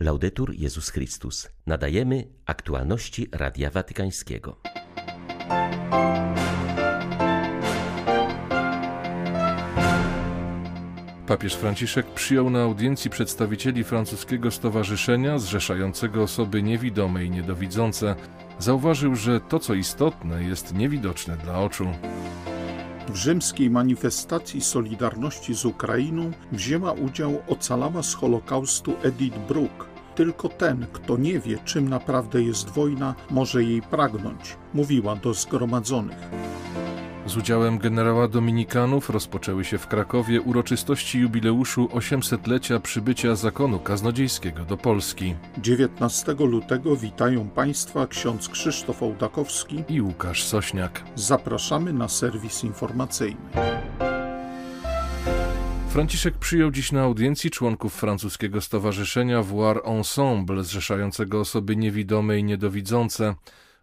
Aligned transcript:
Laudetur 0.00 0.54
Jezus 0.54 0.90
Chrystus. 0.90 1.48
Nadajemy 1.66 2.28
aktualności 2.46 3.28
Radia 3.32 3.70
Watykańskiego. 3.70 4.56
Papież 11.26 11.54
Franciszek 11.54 12.06
przyjął 12.06 12.50
na 12.50 12.62
audiencji 12.62 13.10
przedstawicieli 13.10 13.84
francuskiego 13.84 14.50
stowarzyszenia 14.50 15.38
zrzeszającego 15.38 16.22
osoby 16.22 16.62
niewidome 16.62 17.24
i 17.24 17.30
niedowidzące. 17.30 18.16
Zauważył, 18.58 19.14
że 19.14 19.40
to 19.40 19.58
co 19.58 19.74
istotne 19.74 20.44
jest 20.44 20.74
niewidoczne 20.74 21.36
dla 21.36 21.60
oczu. 21.60 21.86
W 23.08 23.16
rzymskiej 23.16 23.70
manifestacji 23.70 24.60
Solidarności 24.60 25.54
z 25.54 25.64
Ukrainą 25.64 26.30
wzięła 26.52 26.92
udział 26.92 27.42
ocalała 27.48 28.02
z 28.02 28.14
Holokaustu 28.14 28.92
Edith 29.02 29.38
Brooke. 29.38 29.86
Tylko 30.14 30.48
ten, 30.48 30.86
kto 30.92 31.16
nie 31.16 31.40
wie, 31.40 31.58
czym 31.64 31.88
naprawdę 31.88 32.42
jest 32.42 32.70
wojna, 32.70 33.14
może 33.30 33.64
jej 33.64 33.82
pragnąć, 33.82 34.56
mówiła 34.74 35.16
do 35.16 35.34
zgromadzonych. 35.34 36.18
Z 37.26 37.36
udziałem 37.36 37.78
generała 37.78 38.28
Dominikanów 38.28 39.10
rozpoczęły 39.10 39.64
się 39.64 39.78
w 39.78 39.86
Krakowie 39.86 40.40
uroczystości 40.40 41.18
jubileuszu 41.18 41.86
800-lecia 41.86 42.80
przybycia 42.80 43.34
zakonu 43.34 43.78
kaznodziejskiego 43.78 44.64
do 44.64 44.76
Polski. 44.76 45.34
19 45.58 46.34
lutego 46.38 46.96
witają 46.96 47.48
Państwa 47.48 48.06
ksiądz 48.06 48.48
Krzysztof 48.48 49.02
Ołdakowski 49.02 49.84
i 49.88 50.02
Łukasz 50.02 50.44
Sośniak. 50.44 51.02
Zapraszamy 51.14 51.92
na 51.92 52.08
serwis 52.08 52.64
informacyjny. 52.64 53.40
Franciszek 55.88 56.38
przyjął 56.38 56.70
dziś 56.70 56.92
na 56.92 57.02
audiencji 57.02 57.50
członków 57.50 57.94
francuskiego 57.94 58.60
stowarzyszenia 58.60 59.42
Voir 59.42 59.80
Ensemble, 59.84 60.64
zrzeszającego 60.64 61.40
osoby 61.40 61.76
niewidome 61.76 62.38
i 62.38 62.44
niedowidzące. 62.44 63.34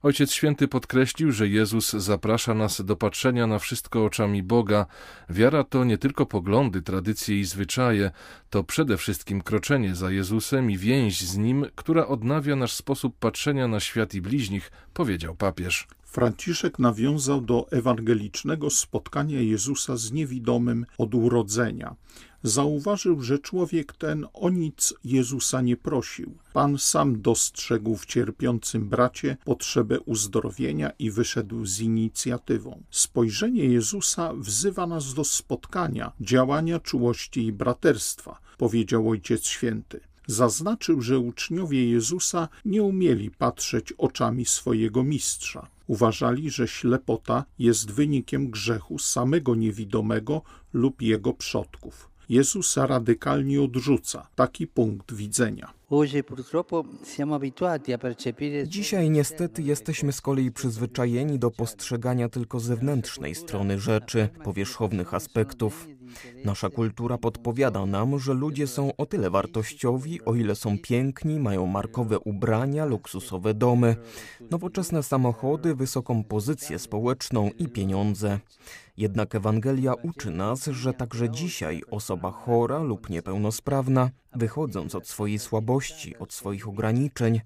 Ojciec 0.04 0.32
Święty 0.32 0.68
podkreślił, 0.68 1.32
że 1.32 1.48
Jezus 1.48 1.92
zaprasza 1.92 2.54
nas 2.54 2.82
do 2.82 2.96
patrzenia 2.96 3.48
na 3.48 3.60
wszystko 3.60 4.06
oczami 4.06 4.44
Boga. 4.44 4.86
Wiara 5.30 5.64
to 5.64 5.84
nie 5.84 5.98
tylko 5.98 6.26
poglądy, 6.26 6.82
tradycje 6.82 7.40
i 7.40 7.46
zwyczaje, 7.46 8.12
to 8.50 8.64
przede 8.64 8.98
wszystkim 8.98 9.42
kroczenie 9.42 9.96
za 9.96 10.12
Jezusem 10.12 10.72
i 10.72 10.78
więź 10.78 11.22
z 11.22 11.38
Nim, 11.38 11.66
która 11.76 12.08
odnawia 12.08 12.56
nasz 12.56 12.74
sposób 12.74 13.16
patrzenia 13.20 13.68
na 13.68 13.80
świat 13.80 14.14
i 14.14 14.22
bliźnich, 14.22 14.72
powiedział 14.94 15.36
papież. 15.36 15.88
Franciszek 16.14 16.80
nawiązał 16.80 17.42
do 17.42 17.68
ewangelicznego 17.72 18.70
spotkania 18.70 19.42
Jezusa 19.42 19.98
z 19.98 20.12
niewidomym 20.12 20.86
od 20.98 21.16
urodzenia. 21.16 21.96
Zauważył, 22.44 23.22
że 23.22 23.40
człowiek 23.40 23.94
ten 23.94 24.28
o 24.34 24.50
nic 24.50 24.94
Jezusa 25.04 25.62
nie 25.62 25.78
prosił. 25.78 26.38
Pan 26.54 26.78
sam 26.78 27.22
dostrzegł 27.22 27.96
w 27.96 28.06
cierpiącym 28.06 28.90
bracie 28.90 29.38
potrzebę 29.46 30.00
uzdrowienia 30.00 30.92
i 31.00 31.12
wyszedł 31.12 31.66
z 31.66 31.80
inicjatywą. 31.80 32.84
Spojrzenie 32.92 33.66
Jezusa 33.66 34.34
wzywa 34.34 34.88
nas 34.88 35.14
do 35.14 35.24
spotkania, 35.24 36.12
działania 36.22 36.80
czułości 36.80 37.46
i 37.46 37.54
braterstwa, 37.54 38.40
powiedział 38.58 39.10
Ojciec 39.10 39.46
Święty. 39.46 40.00
Zaznaczył, 40.28 41.02
że 41.02 41.20
uczniowie 41.20 41.90
Jezusa 41.90 42.48
nie 42.66 42.84
umieli 42.84 43.32
patrzeć 43.32 43.94
oczami 43.98 44.46
swojego 44.46 45.04
mistrza. 45.04 45.73
Uważali, 45.88 46.50
że 46.50 46.68
ślepota 46.68 47.46
jest 47.60 47.92
wynikiem 47.92 48.50
grzechu 48.50 49.00
samego 49.00 49.56
niewidomego 49.56 50.42
lub 50.74 51.02
jego 51.02 51.34
przodków. 51.34 52.10
Jezus 52.30 52.78
radykalnie 52.78 53.62
odrzuca 53.62 54.28
taki 54.36 54.68
punkt 54.68 55.14
widzenia. 55.14 55.74
Dzisiaj 58.68 59.10
niestety 59.10 59.62
jesteśmy 59.62 60.12
z 60.12 60.22
kolei 60.22 60.52
przyzwyczajeni 60.52 61.40
do 61.40 61.52
postrzegania 61.52 62.30
tylko 62.30 62.60
zewnętrznej 62.60 63.36
strony 63.36 63.80
rzeczy, 63.80 64.30
powierzchownych 64.44 65.14
aspektów. 65.14 65.88
Nasza 66.46 66.70
kultura 66.70 67.18
podpowiada 67.18 67.86
nam, 67.86 68.20
że 68.20 68.34
ludzie 68.34 68.68
są 68.68 68.96
o 68.96 69.06
tyle 69.06 69.30
wartościowi, 69.30 70.26
o 70.26 70.36
ile 70.36 70.56
są 70.56 70.78
piękni, 70.78 71.40
mają 71.40 71.66
markowe 71.68 72.20
ubrania, 72.20 72.86
luksusowe 72.86 73.54
domy, 73.54 73.96
nowoczesne 74.52 75.04
samochody, 75.04 75.76
wysoką 75.76 76.24
pozycję 76.24 76.80
społeczną 76.80 77.50
i 77.60 77.68
pieniądze. 77.68 78.40
Jednak 78.98 79.36
Ewangelia 79.36 79.94
uczy 79.94 80.32
nas, 80.32 80.66
że 80.66 80.94
także 80.94 81.30
dzisiaj 81.30 81.82
osoba 81.92 82.32
chora 82.32 82.80
lub 82.80 83.10
niepełnosprawna, 83.10 84.10
wychodząc 84.36 84.96
od 84.96 85.08
swojej 85.08 85.40
słabości, 85.40 86.18
od 86.18 86.34
swoich 86.34 86.68
ograniczeń, 86.68 87.42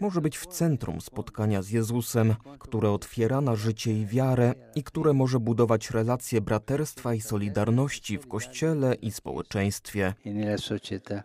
może 0.00 0.20
być 0.20 0.38
w 0.38 0.46
centrum 0.46 1.00
spotkania 1.00 1.62
z 1.62 1.70
Jezusem, 1.70 2.34
które 2.58 2.90
otwiera 2.90 3.40
na 3.40 3.56
życie 3.56 3.92
i 3.92 4.06
wiarę 4.06 4.54
i 4.74 4.82
które 4.82 5.12
może 5.12 5.40
budować 5.40 5.90
relacje 5.90 6.40
braterstwa 6.40 7.14
i 7.14 7.20
solidarności 7.20 8.18
w 8.18 8.28
Kościele 8.28 8.94
i 8.94 9.10
społeczeństwie. 9.10 10.14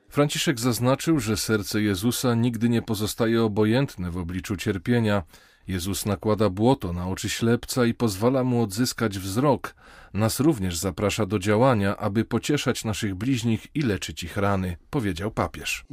Franciszek 0.09 0.59
zaznaczył, 0.59 1.19
że 1.19 1.38
serce 1.38 1.81
Jezusa 1.81 2.36
nigdy 2.36 2.69
nie 2.69 2.81
pozostaje 2.81 3.44
obojętne 3.44 4.12
w 4.12 4.18
obliczu 4.18 4.58
cierpienia. 4.58 5.24
Jezus 5.68 6.06
nakłada 6.06 6.50
błoto 6.50 6.94
na 6.94 7.08
oczy 7.08 7.30
ślepca 7.30 7.86
i 7.86 7.94
pozwala 7.94 8.44
mu 8.44 8.62
odzyskać 8.62 9.20
wzrok. 9.20 9.76
Nas 10.14 10.40
również 10.40 10.78
zaprasza 10.78 11.26
do 11.26 11.40
działania, 11.40 11.98
aby 11.98 12.26
pocieszać 12.26 12.86
naszych 12.86 13.16
bliźnich 13.16 13.68
i 13.75 13.81
leczyć 13.81 14.24
ich 14.24 14.38
rany, 14.38 14.78
powiedział 14.90 15.31
papież. 15.31 15.86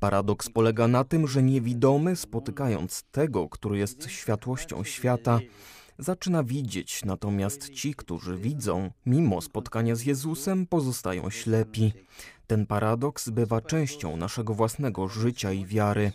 Paradoks 0.00 0.50
polega 0.50 0.88
na 0.88 1.04
tym, 1.04 1.28
że 1.28 1.42
niewidomy, 1.42 2.16
spotykając 2.16 3.02
tego, 3.02 3.48
który 3.48 3.78
jest 3.78 4.10
światłością 4.10 4.84
świata, 4.84 5.40
zaczyna 5.98 6.44
widzieć, 6.44 7.04
natomiast 7.04 7.70
ci, 7.70 7.94
którzy 7.94 8.36
widzą, 8.36 8.90
mimo 9.06 9.40
spotkania 9.40 9.94
z 9.94 10.02
Jezusem, 10.02 10.66
pozostają 10.66 11.30
ślepi. 11.30 11.92
Ten 12.46 12.66
paradoks 12.66 13.30
bywa 13.30 13.60
częścią 13.60 14.16
naszego 14.16 14.54
własnego 14.54 15.08
życia 15.08 15.52
i 15.52 15.66
wiary. 15.66 16.12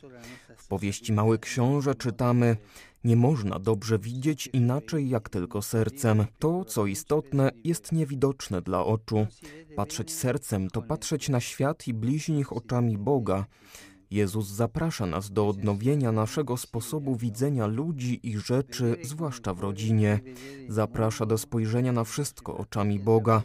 W 0.65 0.67
powieści 0.67 1.13
Mały 1.13 1.39
Książę 1.39 1.95
czytamy: 1.95 2.57
Nie 3.03 3.15
można 3.15 3.59
dobrze 3.59 3.99
widzieć 3.99 4.49
inaczej 4.53 5.09
jak 5.09 5.29
tylko 5.29 5.61
sercem. 5.61 6.25
To, 6.39 6.65
co 6.65 6.85
istotne, 6.85 7.51
jest 7.63 7.91
niewidoczne 7.91 8.61
dla 8.61 8.85
oczu. 8.85 9.27
Patrzeć 9.75 10.13
sercem 10.13 10.69
to 10.69 10.81
patrzeć 10.81 11.29
na 11.29 11.39
świat 11.39 11.87
i 11.87 11.93
bliźnich 11.93 12.53
oczami 12.53 12.97
Boga. 12.97 13.45
Jezus 14.15 14.47
zaprasza 14.47 15.05
nas 15.05 15.31
do 15.31 15.47
odnowienia 15.47 16.11
naszego 16.11 16.57
sposobu 16.57 17.15
widzenia 17.15 17.67
ludzi 17.67 18.19
i 18.23 18.37
rzeczy, 18.37 18.97
zwłaszcza 19.03 19.53
w 19.53 19.59
rodzinie. 19.59 20.19
Zaprasza 20.69 21.25
do 21.25 21.37
spojrzenia 21.37 21.91
na 21.91 22.03
wszystko 22.03 22.57
oczami 22.57 22.99
Boga. 22.99 23.41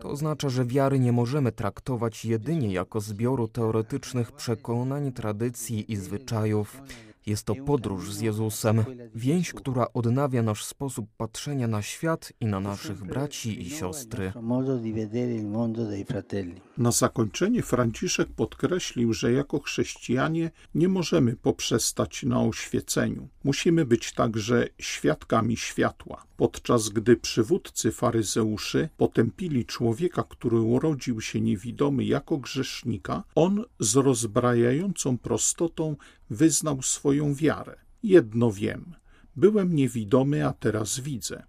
To 0.00 0.08
oznacza, 0.08 0.48
że 0.48 0.64
wiary 0.64 0.98
nie 0.98 1.12
możemy 1.12 1.52
traktować 1.52 2.24
jedynie 2.24 2.72
jako 2.72 3.00
zbioru 3.00 3.48
teoretycznych 3.48 4.32
przekonań, 4.32 5.12
tradycji 5.12 5.92
i 5.92 5.96
zwyczajów. 5.96 6.82
Jest 7.26 7.44
to 7.44 7.54
podróż 7.54 8.12
z 8.12 8.20
Jezusem, 8.20 8.84
więź, 9.14 9.52
która 9.52 9.86
odnawia 9.94 10.42
nasz 10.42 10.64
sposób 10.64 11.06
patrzenia 11.16 11.68
na 11.68 11.82
świat 11.82 12.32
i 12.40 12.46
na 12.46 12.60
naszych 12.60 13.04
braci 13.04 13.62
i 13.62 13.70
siostry. 13.70 14.32
Na 16.78 16.92
zakończenie 16.92 17.62
Franciszek 17.62 18.28
podkreślił, 18.36 19.12
że 19.12 19.32
jako 19.32 19.60
chrześcijanie 19.60 20.50
nie 20.74 20.88
możemy 20.88 21.36
poprzestać 21.36 22.22
na 22.22 22.42
oświeceniu. 22.42 23.28
Musimy 23.44 23.84
być 23.84 24.12
także 24.12 24.68
świadkami 24.78 25.56
światła. 25.56 26.24
Podczas 26.36 26.88
gdy 26.88 27.16
przywódcy 27.16 27.92
faryzeuszy 27.92 28.88
potępili 28.96 29.64
człowieka, 29.64 30.24
który 30.28 30.60
urodził 30.60 31.20
się 31.20 31.40
niewidomy 31.40 32.04
jako 32.04 32.38
grzesznika, 32.38 33.24
on 33.34 33.64
z 33.80 33.96
rozbrajającą 33.96 35.18
prostotą 35.18 35.96
wyznał 36.30 36.82
swoją 36.82 37.34
wiarę. 37.34 37.76
Jedno 38.02 38.52
wiem, 38.52 38.94
byłem 39.36 39.74
niewidomy, 39.74 40.46
a 40.46 40.52
teraz 40.52 41.00
widzę. 41.00 41.42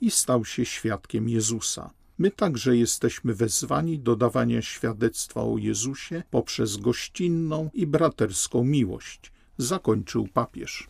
I 0.00 0.10
stał 0.10 0.44
się 0.44 0.64
świadkiem 0.64 1.28
Jezusa. 1.28 1.90
My 2.18 2.30
także 2.30 2.76
jesteśmy 2.76 3.34
wezwani 3.34 3.98
do 3.98 4.16
dawania 4.16 4.62
świadectwa 4.62 5.42
o 5.42 5.58
Jezusie 5.58 6.22
poprzez 6.30 6.76
gościnną 6.76 7.70
i 7.74 7.86
braterską 7.86 8.64
miłość, 8.64 9.32
zakończył 9.58 10.28
papież. 10.28 10.88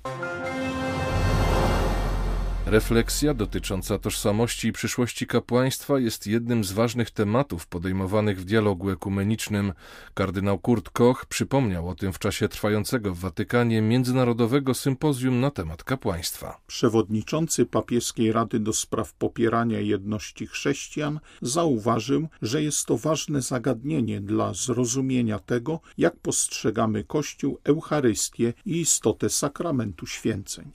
Refleksja 2.71 3.35
dotycząca 3.35 3.99
tożsamości 3.99 4.69
i 4.69 4.73
przyszłości 4.73 5.27
kapłaństwa 5.27 5.99
jest 5.99 6.27
jednym 6.27 6.65
z 6.65 6.73
ważnych 6.73 7.11
tematów 7.11 7.67
podejmowanych 7.67 8.41
w 8.41 8.45
dialogu 8.45 8.91
ekumenicznym. 8.91 9.73
Kardynał 10.15 10.59
Kurt 10.59 10.91
Koch 10.91 11.27
przypomniał 11.27 11.89
o 11.89 11.95
tym 11.95 12.13
w 12.13 12.19
czasie 12.19 12.49
trwającego 12.49 13.15
w 13.15 13.19
Watykanie 13.19 13.83
międzynarodowego 13.83 14.75
sympozjum 14.75 15.41
na 15.41 15.51
temat 15.51 15.85
kapłaństwa. 15.85 16.61
Przewodniczący 16.67 17.67
papieskiej 17.67 18.33
Rady 18.33 18.61
do 18.61 18.73
spraw 18.73 19.13
popierania 19.13 19.81
jedności 19.81 20.47
chrześcijan 20.47 21.21
zauważył, 21.43 22.29
że 22.43 22.63
jest 22.63 22.87
to 22.87 22.97
ważne 22.97 23.43
zagadnienie 23.43 24.21
dla 24.21 24.55
zrozumienia 24.55 25.39
tego, 25.39 25.81
jak 25.99 26.17
postrzegamy 26.17 27.05
Kościół, 27.05 27.59
Eucharystię 27.65 28.53
i 28.67 28.81
istotę 28.81 29.31
sakramentu 29.31 30.07
święceń. 30.07 30.71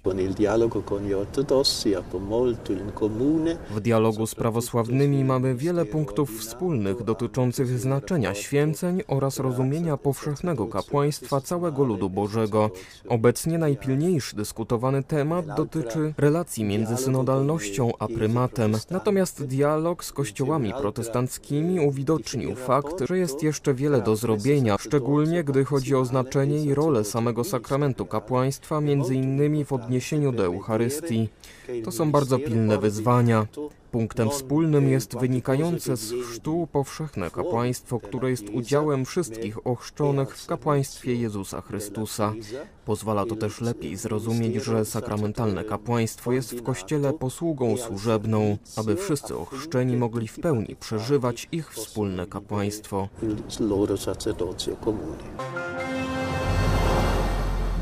W 3.69 3.80
dialogu 3.81 4.27
z 4.27 4.35
prawosławnymi 4.35 5.24
mamy 5.24 5.56
wiele 5.56 5.85
punktów 5.85 6.39
wspólnych 6.39 7.03
dotyczących 7.03 7.80
znaczenia 7.80 8.33
święceń 8.33 9.01
oraz 9.07 9.39
rozumienia 9.39 9.97
powszechnego 9.97 10.68
kapłaństwa 10.68 11.41
całego 11.41 11.83
ludu 11.83 12.09
Bożego. 12.09 12.69
Obecnie 13.09 13.57
najpilniejszy 13.57 14.35
dyskutowany 14.35 15.03
temat 15.03 15.45
dotyczy 15.57 16.13
relacji 16.18 16.63
między 16.63 16.97
synodalnością 16.97 17.91
a 18.00 18.07
prymatem. 18.07 18.77
Natomiast 18.89 19.45
dialog 19.45 20.03
z 20.03 20.13
kościołami 20.13 20.74
protestanckimi 20.81 21.79
uwidocznił 21.79 22.56
fakt, 22.56 23.07
że 23.07 23.18
jest 23.18 23.44
jeszcze 23.44 23.74
wiele 23.74 24.01
do 24.01 24.15
zrobienia, 24.15 24.77
szczególnie 24.79 25.44
gdy 25.44 25.65
chodzi 25.65 25.95
o 25.95 26.06
znaczenie 26.06 26.63
i 26.63 26.74
rolę 26.74 27.03
samego 27.03 27.44
sakramentu 27.44 28.06
kapłaństwa, 28.06 28.81
między 28.81 29.15
innymi 29.15 29.65
w 29.65 29.74
odniesieniu 29.74 30.31
do 30.31 30.45
Eucharystii. 30.45 31.29
To 31.86 31.92
są 31.92 32.12
bardzo 32.12 32.40
pilne 32.40 32.78
wyzwania. 32.78 33.48
Punktem 33.92 34.30
wspólnym 34.30 34.90
jest 34.90 35.18
wynikające 35.18 35.98
z 35.98 36.14
chrztu 36.14 36.68
powszechne 36.72 37.31
kapłaństwo, 37.31 38.00
które 38.00 38.30
jest 38.30 38.50
udziałem 38.50 39.06
wszystkich 39.06 39.68
ochrzczonych 39.68 40.38
w 40.38 40.48
kapłaństwie 40.48 41.16
Jezusa 41.16 41.62
Chrystusa. 41.62 42.34
Pozwala 42.86 43.25
to 43.25 43.36
też 43.36 43.62
lepiej 43.62 43.96
zrozumieć, 43.98 44.64
że 44.64 44.86
sakramentalne 44.86 45.64
kapłaństwo 45.64 46.31
jest 46.31 46.56
w 46.56 46.64
Kościele 46.64 47.14
posługą 47.14 47.78
służebną, 47.78 48.58
aby 48.75 48.96
wszyscy 48.96 49.38
ochrzczeni 49.38 49.98
mogli 49.98 50.28
w 50.28 50.40
pełni 50.40 50.75
przeżywać 50.75 51.48
ich 51.52 51.74
wspólne 51.74 52.28
kapłaństwo. 52.28 53.10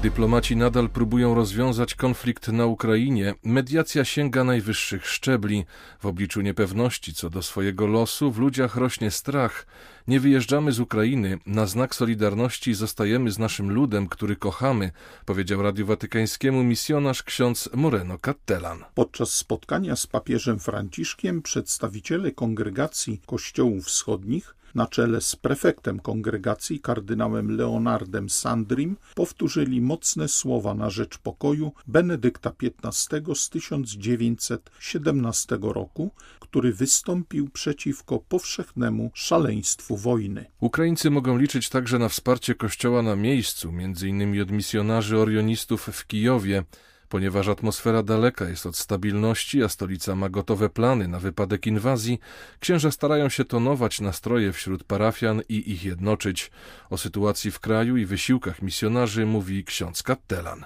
Dyplomaci 0.01 0.55
nadal 0.55 0.89
próbują 0.89 1.35
rozwiązać 1.35 1.95
konflikt 1.95 2.47
na 2.47 2.65
Ukrainie. 2.65 3.33
Mediacja 3.43 4.05
sięga 4.05 4.43
najwyższych 4.43 5.07
szczebli. 5.07 5.65
W 5.99 6.05
obliczu 6.05 6.41
niepewności 6.41 7.13
co 7.13 7.29
do 7.29 7.41
swojego 7.41 7.87
losu 7.87 8.31
w 8.31 8.39
ludziach 8.39 8.75
rośnie 8.75 9.11
strach. 9.11 9.65
Nie 10.07 10.19
wyjeżdżamy 10.19 10.71
z 10.71 10.79
Ukrainy. 10.79 11.39
Na 11.45 11.65
znak 11.65 11.95
solidarności 11.95 12.73
zostajemy 12.73 13.31
z 13.31 13.39
naszym 13.39 13.71
ludem, 13.71 14.07
który 14.07 14.35
kochamy, 14.35 14.91
powiedział 15.25 15.61
Radiu 15.61 15.85
Watykańskiemu 15.85 16.63
misjonarz 16.63 17.23
ksiądz 17.23 17.69
Moreno 17.73 18.17
Cattelan. 18.17 18.83
Podczas 18.93 19.33
spotkania 19.33 19.95
z 19.95 20.07
papieżem 20.07 20.59
Franciszkiem 20.59 21.41
przedstawiciele 21.41 22.31
kongregacji 22.31 23.21
kościołów 23.25 23.85
wschodnich 23.85 24.55
na 24.75 24.87
czele 24.87 25.21
z 25.21 25.35
prefektem 25.35 25.99
kongregacji 25.99 26.79
kardynałem 26.79 27.57
Leonardem 27.57 28.29
Sandrim 28.29 28.97
powtórzyli 29.15 29.81
mocne 29.81 30.27
słowa 30.27 30.73
na 30.73 30.89
rzecz 30.89 31.17
pokoju 31.17 31.71
Benedykta 31.87 32.51
XV 32.83 33.35
z 33.35 33.49
1917 33.49 35.57
roku, 35.61 36.11
który 36.39 36.73
wystąpił 36.73 37.49
przeciwko 37.49 38.19
powszechnemu 38.19 39.11
szaleństwu 39.13 39.97
wojny. 39.97 40.45
Ukraińcy 40.59 41.09
mogą 41.09 41.37
liczyć 41.37 41.69
także 41.69 41.99
na 41.99 42.09
wsparcie 42.09 42.55
Kościoła 42.55 43.01
na 43.01 43.15
miejscu, 43.15 43.73
innymi 44.05 44.41
od 44.41 44.51
misjonarzy 44.51 45.17
orionistów 45.17 45.81
w 45.81 46.07
Kijowie, 46.07 46.63
Ponieważ 47.11 47.47
atmosfera 47.47 48.03
daleka 48.03 48.49
jest 48.49 48.65
od 48.65 48.75
stabilności, 48.75 49.63
a 49.63 49.69
stolica 49.69 50.15
ma 50.15 50.29
gotowe 50.29 50.69
plany 50.69 51.07
na 51.07 51.19
wypadek 51.19 51.67
inwazji, 51.67 52.19
księża 52.59 52.91
starają 52.91 53.29
się 53.29 53.45
tonować 53.45 54.01
nastroje 54.01 54.51
wśród 54.51 54.83
parafian 54.83 55.41
i 55.49 55.71
ich 55.71 55.85
jednoczyć. 55.85 56.51
O 56.89 56.97
sytuacji 56.97 57.51
w 57.51 57.59
kraju 57.59 57.97
i 57.97 58.05
wysiłkach 58.05 58.61
misjonarzy 58.61 59.25
mówi 59.25 59.63
ksiądz 59.63 60.03
Kattelan. 60.03 60.65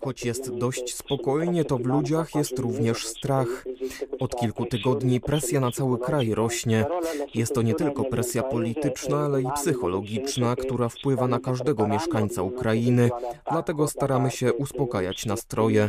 Choć 0.00 0.24
jest 0.24 0.54
dość 0.54 0.94
spokojnie, 0.94 1.64
to 1.64 1.78
w 1.78 1.86
ludziach 1.86 2.34
jest 2.34 2.58
również 2.58 3.06
strach. 3.06 3.64
Od 4.20 4.36
kilku 4.36 4.66
tygodni 4.66 5.20
presja 5.20 5.60
na 5.60 5.70
cały 5.70 5.98
kraj 5.98 6.34
rośnie. 6.34 6.86
Jest 7.34 7.54
to 7.54 7.62
nie 7.62 7.74
tylko 7.74 8.04
presja 8.04 8.42
polityczna, 8.42 9.16
ale 9.16 9.42
i 9.42 9.46
psychologiczna, 9.54 10.56
która 10.56 10.88
wpływa 10.88 11.28
na 11.28 11.38
każdego 11.38 11.88
mieszkańca 11.88 12.42
Ukrainy. 12.42 13.10
Dlatego 13.50 13.83
staramy 13.88 14.30
się 14.30 14.52
uspokajać 14.52 15.26
nastroje. 15.26 15.88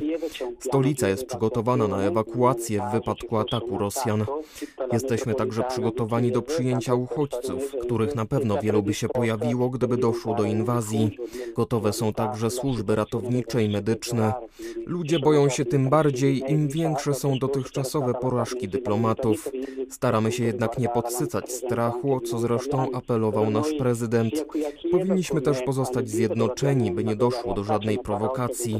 Stolica 0.59 1.09
jest 1.09 1.25
przygotowana 1.25 1.87
na 1.87 2.01
ewakuację 2.01 2.81
w 2.89 2.93
wypadku 2.93 3.37
ataku 3.37 3.77
Rosjan. 3.77 4.25
Jesteśmy 4.91 5.35
także 5.35 5.63
przygotowani 5.63 6.31
do 6.31 6.41
przyjęcia 6.41 6.95
uchodźców, 6.95 7.71
których 7.81 8.15
na 8.15 8.25
pewno 8.25 8.61
wielu 8.61 8.83
by 8.83 8.93
się 8.93 9.09
pojawiło, 9.09 9.69
gdyby 9.69 9.97
doszło 9.97 10.35
do 10.35 10.43
inwazji. 10.43 11.17
Gotowe 11.55 11.93
są 11.93 12.13
także 12.13 12.49
służby 12.49 12.95
ratownicze 12.95 13.63
i 13.63 13.69
medyczne. 13.69 14.33
Ludzie 14.85 15.19
boją 15.19 15.49
się 15.49 15.65
tym 15.65 15.89
bardziej, 15.89 16.51
im 16.51 16.67
większe 16.67 17.13
są 17.13 17.39
dotychczasowe 17.39 18.13
porażki 18.13 18.67
dyplomatów. 18.67 19.51
Staramy 19.89 20.31
się 20.31 20.43
jednak 20.43 20.77
nie 20.77 20.89
podsycać 20.89 21.51
strachu, 21.51 22.15
o 22.15 22.21
co 22.21 22.39
zresztą 22.39 22.91
apelował 22.93 23.49
nasz 23.49 23.73
prezydent. 23.79 24.45
Powinniśmy 24.91 25.41
też 25.41 25.61
pozostać 25.61 26.09
zjednoczeni, 26.09 26.91
by 26.91 27.03
nie 27.03 27.15
doszło 27.15 27.53
do 27.53 27.63
żadnej 27.85 28.03
prowokacji. 28.03 28.79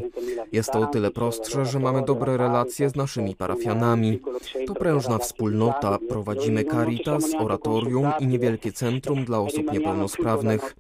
Jest 0.52 0.72
to 0.72 0.80
o 0.80 0.86
tyle 0.86 1.12
prostsze, 1.12 1.66
że 1.66 1.80
mamy 1.80 2.02
dobre 2.02 2.38
relacje 2.38 2.90
z 2.90 2.96
naszymi 2.96 3.36
parafianami. 3.36 4.20
To 4.68 4.74
prężna 4.74 5.18
wspólnota. 5.18 5.98
Prowadzimy 6.10 6.64
Caritas, 6.64 7.24
oratorium 7.40 8.12
i 8.20 8.28
niewielkie 8.28 8.72
centrum 8.72 9.26
dla 9.26 9.40
osób 9.40 9.72
niepełnosprawnych. 9.72 10.76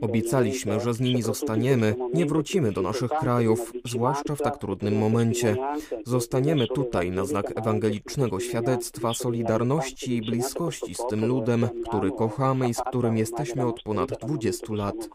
Obiecaliśmy, 0.00 0.80
że 0.80 0.94
z 0.94 1.00
nimi 1.00 1.22
zostaniemy, 1.22 1.94
nie 2.14 2.26
wrócimy 2.26 2.72
do 2.72 2.82
naszych 2.82 3.10
krajów, 3.10 3.72
zwłaszcza 3.84 4.34
w 4.34 4.42
tak 4.42 4.58
trudnym 4.58 4.98
momencie. 4.98 5.56
Zostaniemy 6.04 6.66
tutaj 6.66 7.10
na 7.10 7.24
znak 7.24 7.58
ewangelicznego 7.58 8.40
świadectwa 8.40 9.14
solidarności 9.14 10.16
i 10.16 10.22
bliskości 10.22 10.94
z 10.94 11.06
tym 11.06 11.26
ludem, 11.26 11.66
który 11.88 12.10
kochamy 12.10 12.68
i 12.68 12.74
z 12.74 12.80
którym 12.80 13.16
jesteśmy 13.16 13.66
od 13.66 13.82
ponad 13.82 14.10
20 14.10 14.74
lat. 14.74 15.08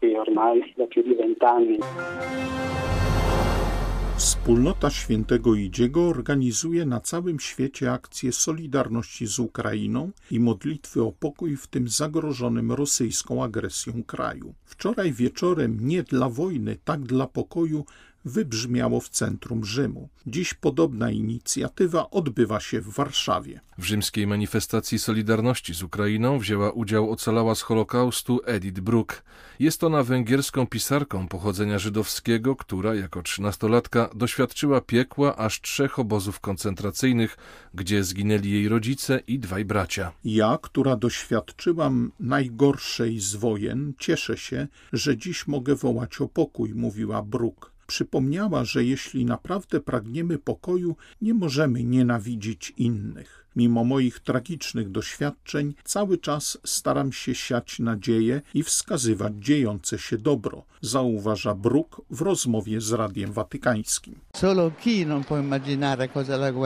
Wspólnota 4.18 4.90
Świętego 4.90 5.56
Idziego 5.56 6.08
organizuje 6.08 6.86
na 6.86 7.00
całym 7.00 7.40
świecie 7.40 7.92
akcje 7.92 8.32
solidarności 8.32 9.28
z 9.28 9.40
Ukrainą 9.40 10.12
i 10.32 10.40
modlitwy 10.40 11.04
o 11.04 11.12
pokój 11.12 11.58
w 11.58 11.68
tym 11.68 11.88
zagrożonym 11.88 12.72
rosyjską 12.72 13.44
agresją 13.44 14.04
kraju. 14.04 14.54
Wczoraj 14.66 15.14
wieczorem 15.14 15.88
nie 15.88 16.04
dla 16.04 16.30
wojny, 16.30 16.78
tak 16.84 17.02
dla 17.02 17.28
pokoju 17.28 17.86
wybrzmiało 18.26 19.00
w 19.00 19.10
centrum 19.10 19.66
Rzymu. 19.66 20.10
Dziś 20.28 20.54
podobna 20.54 21.12
inicjatywa 21.12 22.10
odbywa 22.10 22.60
się 22.60 22.82
w 22.82 22.90
Warszawie. 22.90 23.60
W 23.78 23.84
rzymskiej 23.84 24.28
manifestacji 24.28 25.00
Solidarności 25.00 25.74
z 25.74 25.84
Ukrainą 25.84 26.40
wzięła 26.40 26.72
udział 26.72 27.12
ocalała 27.12 27.56
z 27.56 27.62
Holokaustu 27.62 28.40
Edith 28.46 28.80
Bruck. 28.80 29.24
Jest 29.60 29.84
ona 29.84 30.04
węgierską 30.04 30.68
pisarką 30.68 31.28
pochodzenia 31.28 31.80
żydowskiego, 31.80 32.56
która 32.56 32.96
jako 32.96 33.22
trzynastolatka 33.22 34.10
doświadczyła 34.16 34.82
piekła 34.82 35.36
aż 35.36 35.62
trzech 35.62 36.00
obozów 36.00 36.40
koncentracyjnych, 36.40 37.38
gdzie 37.74 38.04
zginęli 38.04 38.52
jej 38.52 38.70
rodzice 38.70 39.20
i 39.28 39.40
dwaj 39.40 39.66
bracia. 39.66 40.12
Ja, 40.24 40.58
która 40.62 40.96
doświadczyłam 40.96 42.12
najgorszej 42.20 43.20
z 43.20 43.36
wojen, 43.36 43.94
cieszę 44.00 44.38
się, 44.38 44.68
że 44.94 45.18
dziś 45.18 45.48
mogę 45.48 45.76
wołać 45.76 46.22
o 46.22 46.28
pokój, 46.28 46.74
mówiła 46.74 47.22
Bruck. 47.22 47.75
Przypomniała, 47.88 48.66
że 48.66 48.84
jeśli 48.84 49.26
naprawdę 49.26 49.80
pragniemy 49.80 50.38
pokoju, 50.38 50.96
nie 51.22 51.34
możemy 51.34 51.84
nienawidzić 51.84 52.74
innych. 52.78 53.45
Mimo 53.56 53.84
moich 53.84 54.20
tragicznych 54.20 54.92
doświadczeń, 54.92 55.74
cały 55.84 56.18
czas 56.18 56.58
staram 56.66 57.12
się 57.12 57.36
siać 57.36 57.80
nadzieję 57.80 58.42
i 58.54 58.64
wskazywać 58.64 59.34
dziejące 59.40 60.00
się 60.00 60.18
dobro, 60.18 60.64
zauważa 60.82 61.56
Bruk 61.56 62.02
w 62.10 62.22
rozmowie 62.22 62.82
z 62.82 62.92
Radiem 62.92 63.32
Watykańskim. 63.34 64.20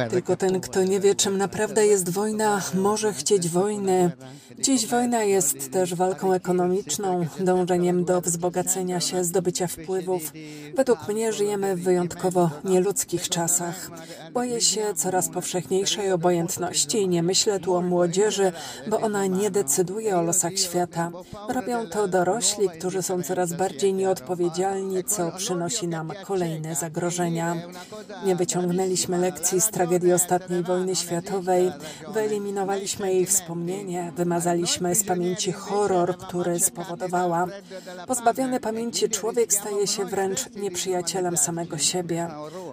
Tylko 0.10 0.36
ten, 0.36 0.62
kto 0.62 0.84
nie 0.84 1.00
wie, 1.00 1.16
czym 1.16 1.38
naprawdę 1.38 1.88
jest 1.88 2.10
wojna, 2.10 2.62
może 2.74 3.14
chcieć 3.14 3.50
wojny. 3.50 4.12
Dziś 4.60 4.88
wojna 4.88 5.24
jest 5.24 5.72
też 5.72 5.96
walką 5.96 6.34
ekonomiczną, 6.34 7.28
dążeniem 7.40 8.06
do 8.06 8.22
wzbogacenia 8.22 9.00
się, 9.00 9.24
zdobycia 9.24 9.68
wpływów. 9.68 10.34
Według 10.76 11.08
mnie 11.08 11.34
żyjemy 11.34 11.76
w 11.76 11.84
wyjątkowo 11.84 12.50
nieludzkich 12.64 13.30
czasach. 13.30 13.92
Boję 14.34 14.62
się 14.62 14.94
coraz 14.96 15.30
powszechniejszej 15.30 16.12
obojętności 16.12 16.79
i 16.98 17.08
nie 17.08 17.24
myślę 17.24 17.60
tu 17.60 17.76
o 17.76 17.82
młodzieży, 17.82 18.52
bo 18.88 19.00
ona 19.00 19.26
nie 19.26 19.52
decyduje 19.52 20.18
o 20.18 20.22
losach 20.22 20.58
świata. 20.58 21.12
Robią 21.50 21.88
to 21.88 22.08
dorośli, 22.08 22.70
którzy 22.70 23.02
są 23.02 23.24
coraz 23.24 23.54
bardziej 23.54 23.94
nieodpowiedzialni, 23.94 25.04
co 25.04 25.32
przynosi 25.32 25.88
nam 25.88 26.12
kolejne 26.26 26.76
zagrożenia. 26.76 27.56
Nie 28.26 28.36
wyciągnęliśmy 28.36 29.18
lekcji 29.18 29.62
z 29.62 29.70
tragedii 29.70 30.14
ostatniej 30.14 30.64
wojny 30.64 30.96
światowej, 30.96 31.72
wyeliminowaliśmy 32.14 33.14
jej 33.14 33.26
wspomnienie, 33.26 34.12
wymazaliśmy 34.16 34.96
z 34.96 35.04
pamięci 35.04 35.52
horror, 35.52 36.18
który 36.18 36.60
spowodowała. 36.60 37.48
Pozbawiony 38.08 38.60
pamięci 38.60 39.10
człowiek 39.10 39.54
staje 39.54 39.88
się 39.88 40.06
wręcz 40.06 40.56
nieprzyjacielem 40.56 41.38
samego 41.38 41.78
siebie. 41.78 42.28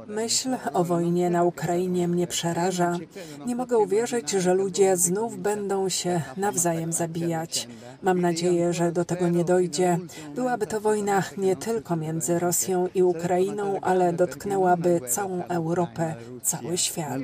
Myśl 0.07 0.57
o 0.73 0.85
wojnie 0.85 1.31
na 1.31 1.43
Ukrainie 1.45 2.09
mnie 2.09 2.27
przeraża. 2.27 2.99
Nie 3.47 3.57
mogę 3.57 3.79
uwierzyć, 3.79 3.96
że 4.41 4.55
ludzie 4.55 4.97
znów 4.97 5.39
będą 5.39 5.89
się 5.89 6.23
nawzajem 6.37 6.93
zabijać. 6.93 7.69
Mam 8.03 8.21
nadzieję, 8.21 8.73
że 8.73 8.93
do 8.93 9.05
tego 9.05 9.29
nie 9.29 9.45
dojdzie. 9.45 9.99
Byłaby 10.35 10.67
to 10.67 10.81
wojna 10.81 11.23
nie 11.37 11.57
tylko 11.57 11.97
między 11.97 12.39
Rosją 12.39 12.89
i 12.95 13.03
Ukrainą, 13.03 13.81
ale 13.81 14.13
dotknęłaby 14.13 15.01
całą 15.09 15.45
Europę, 15.45 16.15
cały 16.43 16.79
świat. 16.79 17.21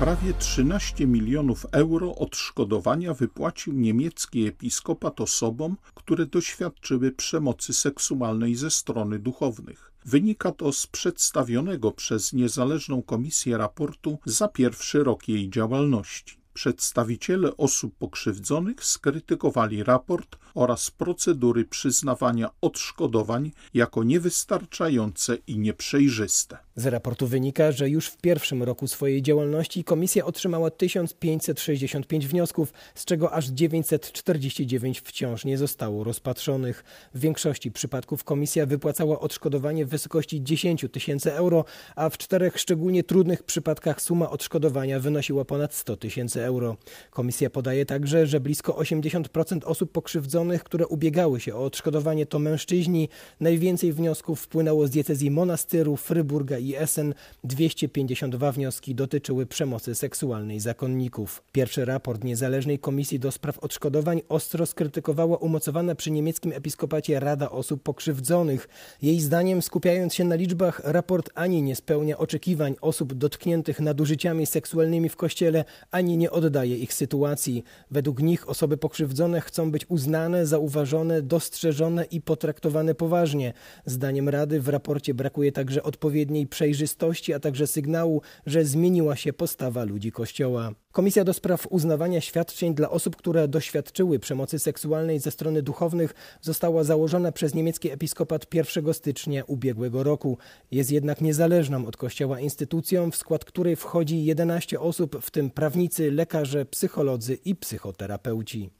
Prawie 0.00 0.32
13 0.38 1.06
milionów 1.06 1.66
euro 1.72 2.14
odszkodowania 2.14 3.14
wypłacił 3.14 3.72
niemiecki 3.72 4.46
episkopat 4.46 5.20
osobom, 5.20 5.76
które 5.94 6.26
doświadczyły 6.26 7.12
przemocy 7.12 7.72
seksualnej 7.72 8.54
ze 8.54 8.70
strony 8.70 9.18
duchownych. 9.18 9.93
Wynika 10.04 10.52
to 10.52 10.72
z 10.72 10.86
przedstawionego 10.86 11.92
przez 11.92 12.32
niezależną 12.32 13.02
komisję 13.02 13.58
raportu 13.58 14.18
za 14.24 14.48
pierwszy 14.48 15.04
rok 15.04 15.28
jej 15.28 15.50
działalności. 15.50 16.36
Przedstawiciele 16.54 17.56
osób 17.56 17.94
pokrzywdzonych 17.98 18.84
skrytykowali 18.84 19.84
raport 19.84 20.36
oraz 20.54 20.90
procedury 20.90 21.64
przyznawania 21.64 22.50
odszkodowań 22.60 23.52
jako 23.74 24.04
niewystarczające 24.04 25.36
i 25.46 25.58
nieprzejrzyste. 25.58 26.58
Z 26.76 26.86
raportu 26.86 27.26
wynika, 27.26 27.72
że 27.72 27.88
już 27.88 28.08
w 28.08 28.16
pierwszym 28.16 28.62
roku 28.62 28.88
swojej 28.88 29.22
działalności 29.22 29.84
komisja 29.84 30.24
otrzymała 30.24 30.70
1565 30.70 32.26
wniosków, 32.26 32.72
z 32.94 33.04
czego 33.04 33.32
aż 33.32 33.46
949 33.46 35.00
wciąż 35.00 35.44
nie 35.44 35.58
zostało 35.58 36.04
rozpatrzonych. 36.04 36.84
W 37.14 37.20
większości 37.20 37.70
przypadków 37.72 38.24
komisja 38.24 38.66
wypłacała 38.66 39.20
odszkodowanie 39.20 39.86
w 39.86 39.88
wysokości 39.88 40.42
10 40.42 40.86
tysięcy 40.92 41.32
euro, 41.32 41.64
a 41.96 42.10
w 42.10 42.18
czterech 42.18 42.58
szczególnie 42.58 43.04
trudnych 43.04 43.42
przypadkach 43.42 44.02
suma 44.02 44.30
odszkodowania 44.30 45.00
wynosiła 45.00 45.44
ponad 45.44 45.74
100 45.74 45.96
tysięcy 45.96 46.44
euro. 46.44 46.76
Komisja 47.10 47.50
podaje 47.50 47.86
także, 47.86 48.26
że 48.26 48.40
blisko 48.40 48.72
80% 48.72 49.64
osób 49.64 49.92
pokrzywdzonych, 49.92 50.64
które 50.64 50.86
ubiegały 50.86 51.40
się 51.40 51.54
o 51.54 51.64
odszkodowanie 51.64 52.26
to 52.26 52.38
mężczyźni. 52.38 53.08
Najwięcej 53.40 53.92
wniosków 53.92 54.40
wpłynęło 54.40 54.86
z 54.86 54.90
diecezji 54.90 55.30
Monastyru, 55.30 55.96
Fryburga 55.96 56.63
i 56.68 56.76
Essen. 56.76 57.14
252 57.44 58.52
wnioski 58.52 58.94
dotyczyły 58.94 59.46
przemocy 59.46 59.94
seksualnej 59.94 60.60
zakonników. 60.60 61.42
Pierwszy 61.52 61.84
raport 61.84 62.24
Niezależnej 62.24 62.78
Komisji 62.78 63.18
do 63.18 63.32
Spraw 63.32 63.58
Odszkodowań 63.58 64.22
ostro 64.28 64.66
skrytykowała 64.66 65.36
umocowana 65.36 65.94
przy 65.94 66.10
niemieckim 66.10 66.52
episkopacie 66.52 67.20
Rada 67.20 67.50
Osób 67.50 67.82
Pokrzywdzonych. 67.82 68.68
Jej 69.02 69.20
zdaniem, 69.20 69.62
skupiając 69.62 70.14
się 70.14 70.24
na 70.24 70.34
liczbach, 70.34 70.80
raport 70.84 71.30
ani 71.34 71.62
nie 71.62 71.76
spełnia 71.76 72.18
oczekiwań 72.18 72.74
osób 72.80 73.14
dotkniętych 73.14 73.80
nadużyciami 73.80 74.46
seksualnymi 74.46 75.08
w 75.08 75.16
Kościele, 75.16 75.64
ani 75.90 76.16
nie 76.16 76.30
oddaje 76.30 76.76
ich 76.76 76.94
sytuacji. 76.94 77.64
Według 77.90 78.22
nich 78.22 78.48
osoby 78.48 78.76
pokrzywdzone 78.76 79.40
chcą 79.40 79.70
być 79.70 79.86
uznane, 79.88 80.46
zauważone, 80.46 81.22
dostrzeżone 81.22 82.04
i 82.04 82.20
potraktowane 82.20 82.94
poważnie. 82.94 83.52
Zdaniem 83.86 84.28
Rady 84.28 84.60
w 84.60 84.68
raporcie 84.68 85.14
brakuje 85.14 85.52
także 85.52 85.82
odpowiedniej 85.82 86.46
przejrzystości, 86.54 87.34
a 87.34 87.40
także 87.40 87.66
sygnału, 87.66 88.22
że 88.46 88.64
zmieniła 88.64 89.16
się 89.16 89.32
postawa 89.32 89.84
ludzi 89.84 90.12
Kościoła. 90.12 90.70
Komisja 90.92 91.24
do 91.24 91.32
spraw 91.32 91.66
uznawania 91.70 92.20
świadczeń 92.20 92.74
dla 92.74 92.90
osób, 92.90 93.16
które 93.16 93.48
doświadczyły 93.48 94.18
przemocy 94.18 94.58
seksualnej 94.58 95.18
ze 95.18 95.30
strony 95.30 95.62
duchownych 95.62 96.14
została 96.40 96.84
założona 96.84 97.32
przez 97.32 97.54
niemiecki 97.54 97.90
episkopat 97.90 98.54
1 98.54 98.94
stycznia 98.94 99.44
ubiegłego 99.46 100.02
roku. 100.02 100.38
Jest 100.70 100.90
jednak 100.90 101.20
niezależną 101.20 101.86
od 101.86 101.96
Kościoła 101.96 102.40
instytucją, 102.40 103.10
w 103.10 103.16
skład 103.16 103.44
której 103.44 103.76
wchodzi 103.76 104.24
11 104.24 104.80
osób, 104.80 105.16
w 105.22 105.30
tym 105.30 105.50
prawnicy, 105.50 106.10
lekarze, 106.10 106.64
psycholodzy 106.64 107.34
i 107.44 107.56
psychoterapeuci. 107.56 108.70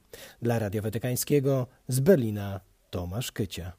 Dla 0.42 0.58
Radia 0.58 0.82
Watykańskiego 0.82 1.66
z 1.88 2.00
Berlina 2.00 2.60
Tomasz 2.90 3.32
Kycia. 3.32 3.72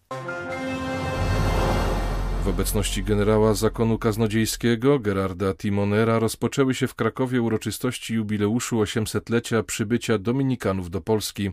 W 2.45 2.47
obecności 2.47 3.03
generała 3.03 3.53
zakonu 3.53 3.97
kaznodziejskiego 3.97 4.99
Gerarda 4.99 5.53
Timonera 5.53 6.19
rozpoczęły 6.19 6.73
się 6.73 6.87
w 6.87 6.95
Krakowie 6.95 7.41
uroczystości 7.41 8.13
jubileuszu 8.13 8.81
800-lecia 8.81 9.63
przybycia 9.63 10.17
Dominikanów 10.17 10.89
do 10.89 11.01
Polski. 11.01 11.51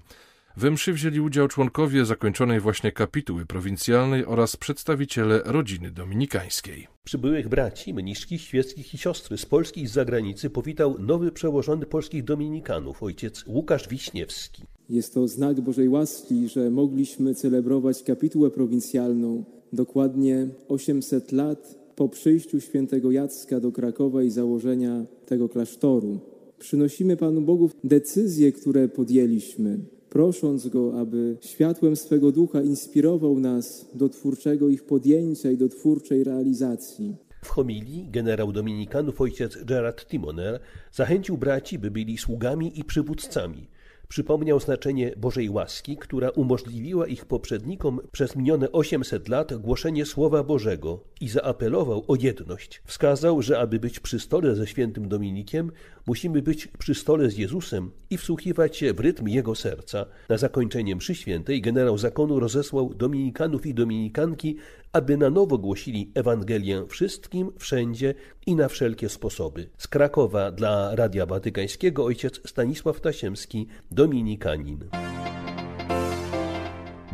We 0.56 0.70
mszy 0.70 0.92
wzięli 0.92 1.20
udział 1.20 1.49
członkowie 1.49 2.04
zakończonej 2.04 2.61
właśnie 2.61 2.92
kapituły 2.92 3.46
prowincjalnej 3.46 4.26
oraz 4.26 4.56
przedstawiciele 4.56 5.42
rodziny 5.44 5.90
dominikańskiej. 5.90 6.88
Przybyłych 7.04 7.49
braci, 7.49 7.94
mniszki, 7.94 8.38
świeckich 8.38 8.94
i 8.94 8.99
siostry 8.99 9.38
z 9.38 9.46
Polski 9.46 9.82
i 9.82 9.87
z 9.87 9.92
zagranicy 9.92 10.50
powitał 10.50 10.96
nowy 10.99 11.32
przełożony 11.32 11.87
polskich 11.87 12.25
dominikanów, 12.25 13.02
ojciec 13.02 13.44
Łukasz 13.46 13.88
Wiśniewski. 13.88 14.62
Jest 14.88 15.14
to 15.14 15.28
znak 15.28 15.61
Bożej 15.61 15.88
łaski, 15.88 16.49
że 16.49 16.70
mogliśmy 16.70 17.34
celebrować 17.34 18.02
kapitułę 18.02 18.50
prowincjalną 18.50 19.62
dokładnie 19.72 20.48
800 20.68 21.32
lat 21.32 21.78
po 21.96 22.08
przyjściu 22.08 22.60
świętego 22.60 23.10
Jacka 23.10 23.60
do 23.60 23.72
Krakowa 23.72 24.22
i 24.22 24.30
założenia 24.30 25.04
tego 25.26 25.48
klasztoru. 25.48 26.20
Przynosimy 26.58 27.16
Panu 27.16 27.40
Bogu 27.40 27.70
decyzje, 27.84 28.52
które 28.52 28.88
podjęliśmy, 28.88 29.78
prosząc 30.10 30.68
Go, 30.68 31.00
aby 31.00 31.36
światłem 31.40 31.96
swego 31.96 32.32
ducha 32.32 32.62
inspirował 32.62 33.40
nas 33.40 33.90
do 33.94 34.08
twórczego 34.08 34.68
ich 34.68 34.84
podjęcia 34.84 35.50
i 35.50 35.56
do 35.56 35.68
twórczej 35.68 36.24
realizacji. 36.24 37.16
W 37.44 37.48
homilii 37.48 38.08
generał 38.10 38.52
dominikanów 38.52 39.20
ojciec 39.20 39.64
Gerard 39.64 40.06
Timoner 40.06 40.60
zachęcił 40.92 41.38
braci, 41.38 41.78
by 41.78 41.90
byli 41.90 42.18
sługami 42.18 42.80
i 42.80 42.84
przywódcami. 42.84 43.66
Przypomniał 44.12 44.61
znaczenie 44.61 45.12
Bożej 45.16 45.50
łaski, 45.50 45.97
która 45.97 46.31
umożliwiła 46.31 47.07
ich 47.07 47.25
poprzednikom 47.25 48.00
przez 48.12 48.37
minione 48.37 48.73
800 48.73 49.28
lat 49.28 49.54
głoszenie 49.54 50.07
Słowa 50.07 50.42
Bożego 50.45 51.04
i 51.21 51.28
zaapelował 51.28 52.04
o 52.09 52.14
jedność. 52.16 52.83
Wskazał, 52.85 53.42
że 53.42 53.59
aby 53.59 53.81
być 53.81 54.00
przy 54.00 54.21
stole 54.21 54.54
ze 54.54 54.66
świętym 54.66 55.09
Dominikiem, 55.09 55.73
musimy 56.07 56.42
być 56.42 56.66
przy 56.66 56.95
stole 56.95 57.31
z 57.31 57.37
Jezusem 57.38 57.90
i 58.11 58.19
wsłuchiwać 58.19 58.76
się 58.76 58.92
w 58.92 59.00
rytm 59.00 59.28
Jego 59.28 59.54
serca. 59.54 60.07
Na 60.28 60.38
zakończenie 60.38 60.97
mszy 60.97 61.14
świętej 61.14 61.61
generał 61.61 61.99
zakonu 61.99 62.40
rozesłał 62.40 62.95
dominikanów 62.95 63.66
i 63.66 63.75
dominikanki, 63.75 64.57
aby 64.92 65.16
na 65.16 65.31
nowo 65.31 65.59
głosili 65.59 66.11
Ewangelię 66.14 66.85
wszystkim, 66.88 67.52
wszędzie 67.59 68.14
i 68.46 68.56
na 68.56 68.68
wszelkie 68.68 69.08
sposoby. 69.08 69.68
Z 69.78 69.88
Krakowa 69.88 70.50
dla 70.50 70.94
Radia 70.94 71.26
Watykańskiego 71.26 72.04
ojciec 72.04 72.49
Stanisław 72.49 73.00
Tasiemski, 73.00 73.66
dominikanin. 73.90 74.88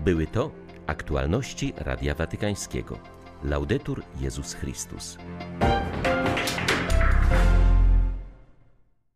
Były 0.05 0.27
to 0.27 0.51
aktualności 0.87 1.73
Radia 1.77 2.15
Watykańskiego. 2.15 2.99
Laudetur 3.45 4.03
Jezus 4.21 4.55
Chrystus. 4.55 5.19